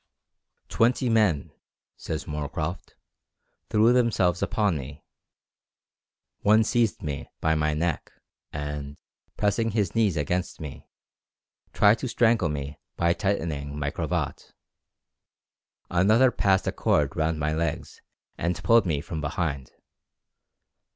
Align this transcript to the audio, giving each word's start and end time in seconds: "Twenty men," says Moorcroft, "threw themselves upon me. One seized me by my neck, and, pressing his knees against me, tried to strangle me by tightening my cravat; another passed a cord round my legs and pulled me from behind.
"Twenty 0.67 1.09
men," 1.09 1.51
says 1.95 2.25
Moorcroft, 2.25 2.95
"threw 3.69 3.93
themselves 3.93 4.41
upon 4.41 4.75
me. 4.75 5.03
One 6.39 6.63
seized 6.63 7.03
me 7.03 7.29
by 7.39 7.53
my 7.53 7.75
neck, 7.75 8.11
and, 8.51 8.97
pressing 9.37 9.69
his 9.69 9.93
knees 9.93 10.17
against 10.17 10.59
me, 10.59 10.87
tried 11.71 11.99
to 11.99 12.07
strangle 12.07 12.49
me 12.49 12.79
by 12.97 13.13
tightening 13.13 13.77
my 13.77 13.91
cravat; 13.91 14.53
another 15.91 16.31
passed 16.31 16.65
a 16.65 16.71
cord 16.71 17.15
round 17.15 17.37
my 17.39 17.53
legs 17.53 18.01
and 18.39 18.63
pulled 18.63 18.87
me 18.87 19.01
from 19.01 19.21
behind. 19.21 19.71